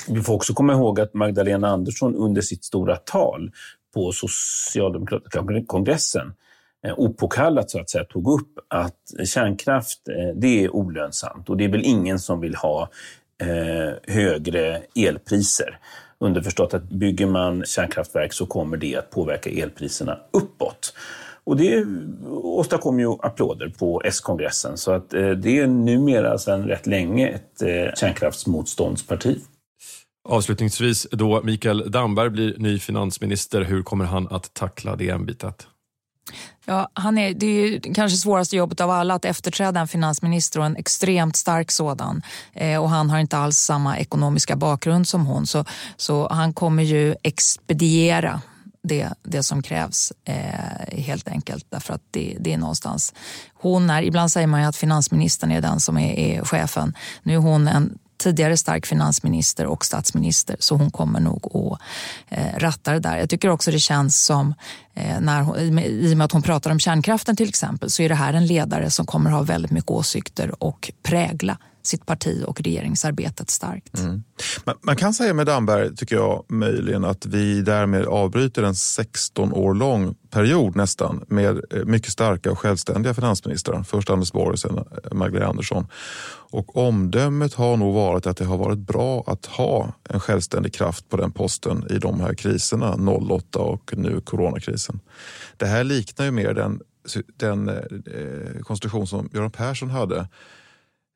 Vi 0.09 0.23
får 0.23 0.35
också 0.35 0.55
komma 0.55 0.73
ihåg 0.73 1.01
att 1.01 1.15
Magdalena 1.15 1.69
Andersson 1.69 2.15
under 2.15 2.43
sitt 2.43 2.65
stora 2.65 2.97
tal 2.97 3.51
på 3.95 4.13
Socialdemokratiska 4.13 5.45
kongressen 5.67 6.27
Eh, 6.29 6.33
Eh, 6.87 6.95
opåkallat 6.97 7.71
så 7.71 7.81
att 7.81 7.91
säga 7.91 8.05
tog 8.05 8.41
upp 8.41 8.59
att 8.69 9.29
kärnkraft 9.29 10.09
eh, 10.09 10.37
det 10.37 10.65
är 10.65 10.75
olönsamt 10.75 11.51
och 11.51 11.57
det 11.57 11.65
är 11.65 11.69
väl 11.69 11.85
ingen 11.85 12.19
som 12.19 12.41
vill 12.41 12.55
ha 12.55 12.89
eh, 13.43 14.15
högre 14.15 14.83
elpriser. 14.95 15.79
Underförstått 16.21 16.75
att 16.75 16.89
bygger 16.89 17.27
man 17.27 17.65
kärnkraftverk 17.65 18.33
så 18.33 18.47
kommer 18.47 18.77
det 18.77 18.97
att 18.97 19.11
påverka 19.11 19.51
elpriserna 19.51 20.19
uppåt. 20.33 20.95
Och 21.45 21.57
det 21.57 21.87
åstadkom 22.31 23.01
ju 23.01 23.13
applåder 23.21 23.69
på 23.69 24.03
S-kongressen 24.05 24.77
så 24.77 24.93
att 24.93 25.15
eh, 25.15 25.31
det 25.31 25.59
är 25.59 25.67
numera 25.67 26.39
sedan 26.39 26.69
rätt 26.69 26.87
länge 26.87 27.29
ett 27.29 27.61
kärnkraftsmotståndsparti. 27.99 29.39
Avslutningsvis 30.29 31.07
då, 31.11 31.43
Mikael 31.43 31.91
Damberg 31.91 32.31
blir 32.31 32.55
ny 32.59 32.79
finansminister. 32.79 33.63
Hur 33.63 33.83
kommer 33.83 34.05
han 34.05 34.29
att 34.31 34.55
tackla 34.55 34.97
det 34.97 35.11
ämbetet? 35.11 35.67
Ja, 36.69 36.89
han 36.95 37.19
är, 37.19 37.35
det 37.35 37.47
är 37.47 37.69
ju 37.69 37.81
kanske 37.81 38.19
svåraste 38.19 38.57
jobbet 38.57 38.81
av 38.81 38.91
alla 38.91 39.15
att 39.15 39.25
efterträda 39.25 39.81
en 39.81 39.89
finansminister 39.89 40.61
och 40.61 40.67
en 40.67 40.77
extremt 40.77 41.37
stark 41.37 41.71
sådan. 41.71 42.23
Eh, 42.53 42.83
och 42.83 42.91
han 42.91 43.11
har 43.11 43.19
inte 43.19 43.39
alls 43.39 43.59
samma 43.59 43.99
ekonomiska 43.99 44.57
bakgrund 44.57 45.09
som 45.09 45.27
hon 45.27 45.47
så, 45.47 45.65
så 45.97 46.29
han 46.29 46.53
kommer 46.53 46.83
ju 46.83 47.15
expediera 47.23 48.41
det, 48.83 49.09
det 49.23 49.43
som 49.43 49.63
krävs 49.63 50.13
eh, 50.25 50.99
helt 50.99 51.29
enkelt. 51.29 51.67
Därför 51.69 51.95
att 51.95 52.03
det, 52.11 52.37
det, 52.41 52.53
är 52.53 52.59
någonstans... 52.59 53.15
Hon 53.55 53.91
är, 53.91 54.03
ibland 54.03 54.33
säger 54.33 54.47
man 54.47 54.61
ju 54.61 54.67
att 54.67 54.77
finansministern 54.77 55.53
är 55.53 55.61
den 55.61 55.81
som 55.81 55.99
är, 55.99 56.19
är 56.19 56.45
chefen. 56.45 56.95
Nu 57.23 57.35
är 57.35 57.39
hon 57.39 57.69
en 57.69 57.99
tidigare 58.17 58.57
stark 58.57 58.87
finansminister 58.87 59.67
och 59.67 59.85
statsminister 59.85 60.57
så 60.59 60.75
hon 60.75 60.91
kommer 60.91 61.21
nog 61.21 61.57
att 61.57 61.81
eh, 62.29 62.59
ratta 62.59 62.93
det 62.93 63.01
där. 63.01 63.19
Jag 63.19 63.31
tycker 63.31 63.49
också 63.49 63.71
det 63.71 63.79
känns 63.79 64.25
som, 64.25 64.55
eh, 64.95 65.21
när 65.21 65.43
hon, 65.43 65.79
i 65.79 66.13
och 66.13 66.17
med 66.17 66.25
att 66.25 66.33
hon 66.33 66.43
pratar 66.43 66.71
om 66.71 66.79
kärnkraften 66.79 67.37
till 67.37 67.49
exempel, 67.49 67.91
så 67.91 68.03
är 68.03 68.09
det 68.09 68.15
här 68.15 68.35
en 68.35 68.47
ledare 68.47 68.91
som 68.91 69.07
kommer 69.07 69.31
ha 69.31 69.43
väldigt 69.43 69.71
mycket 69.71 69.91
åsikter 69.91 70.63
och 70.63 70.93
prägla 71.03 71.59
sitt 71.87 72.07
parti 72.07 72.45
och 72.47 72.61
regeringsarbetet 72.61 73.51
starkt. 73.51 73.99
Mm. 73.99 74.23
Man, 74.65 74.75
man, 74.83 74.97
kan 74.97 75.15
säga 75.15 75.35
med 75.35 75.47
Damberg, 75.47 75.97
tycker 75.97 76.17
jag, 76.17 76.45
möjligen 76.49 77.05
att 77.05 77.27
vi 77.27 77.63
därmed 77.63 78.05
avbryter 78.05 78.63
en 78.63 78.75
16 78.75 79.53
år 79.53 79.75
lång 79.75 80.15
period 80.31 80.77
nästan 80.77 81.25
med 81.29 81.61
eh, 81.71 81.85
mycket 81.85 82.13
starka 82.13 82.51
och 82.51 82.59
självständiga 82.59 83.15
finansministrar. 83.15 83.83
Först 83.83 84.11
Anders 84.11 84.33
Borg 84.33 84.53
och 84.53 84.59
sen 84.59 84.79
eh, 84.79 84.85
Magdalena 85.13 85.51
Andersson. 85.51 85.87
Och 86.51 86.77
omdömet 86.77 87.55
har 87.55 87.77
nog 87.77 87.95
varit 87.95 88.27
att 88.27 88.37
det 88.37 88.45
har 88.45 88.59
varit 88.59 88.79
bra 88.79 89.25
att 89.27 89.47
ha 89.47 89.93
en 90.09 90.21
självständig 90.21 90.75
kraft 90.75 91.09
på 91.09 91.17
den 91.17 91.33
posten 91.33 91.87
i 91.91 91.99
de 91.99 92.21
här 92.21 92.35
kriserna, 92.35 92.95
08 93.31 93.59
och 93.59 93.93
nu 93.97 94.21
coronakrisen. 94.21 95.01
Det 95.57 95.67
här 95.67 95.85
liknar 95.85 96.25
ju 96.25 96.31
mer 96.31 96.55
den, 96.55 96.81
den 97.37 97.69
eh, 97.69 97.75
eh 97.75 98.61
konstruktion 98.63 99.07
som 99.07 99.31
Göran 99.33 99.51
Persson 99.51 99.91
hade 99.91 100.29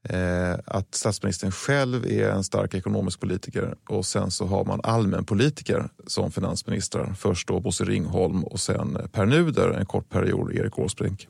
Eh, 0.09 0.55
att 0.65 0.95
statsministern 0.95 1.51
själv 1.51 2.07
är 2.07 2.31
en 2.31 2.45
stark 2.45 2.75
ekonomisk 2.75 3.21
politiker 3.21 3.75
och 3.89 4.07
sen 4.07 4.31
så 4.31 4.47
har 4.47 4.65
man 4.65 4.81
allmänpolitiker 4.83 5.89
som 6.07 6.33
finansministrar. 6.33 7.15
Först 7.19 7.49
då 7.49 7.61
Bosse 7.61 7.85
Ringholm 7.85 8.45
och 8.45 8.61
sen 8.61 8.97
eh, 8.97 9.07
Per 9.07 9.27
Nuder 9.27 9.71
en 9.71 9.87
kort 9.87 10.09
period 10.09 10.53
Erik 10.53 10.79
Åsbrink. 10.79 11.29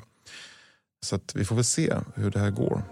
Så 1.05 1.17
att 1.17 1.33
vi 1.35 1.45
får 1.45 1.55
väl 1.55 1.65
se 1.65 1.95
hur 2.15 2.31
det 2.31 2.39
här 2.39 2.51
går. 2.51 2.83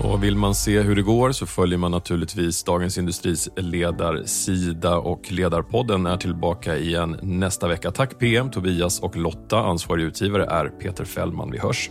Och 0.00 0.24
vill 0.24 0.36
man 0.36 0.54
se 0.54 0.80
hur 0.80 0.96
det 0.96 1.02
går 1.02 1.32
så 1.32 1.46
följer 1.46 1.78
man 1.78 1.90
naturligtvis 1.90 2.64
Dagens 2.64 2.98
Industris 2.98 3.48
ledarsida 3.56 4.96
och 4.96 5.32
Ledarpodden 5.32 6.06
är 6.06 6.16
tillbaka 6.16 6.76
igen 6.76 7.18
nästa 7.22 7.68
vecka. 7.68 7.90
Tack 7.90 8.18
PM, 8.18 8.50
Tobias 8.50 9.00
och 9.00 9.16
Lotta. 9.16 9.58
Ansvarig 9.58 10.04
utgivare 10.04 10.44
är 10.44 10.68
Peter 10.68 11.04
Fällman. 11.04 11.50
Vi 11.50 11.58
hörs. 11.58 11.90